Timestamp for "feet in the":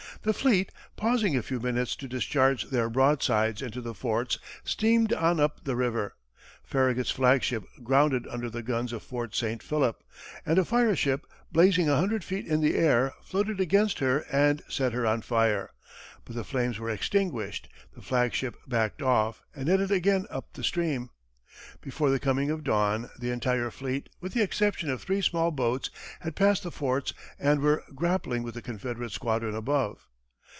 12.23-12.75